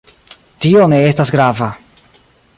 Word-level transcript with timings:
Tio 0.65 0.87
ne 0.95 1.03
estas 1.11 1.33
grava. 1.37 1.69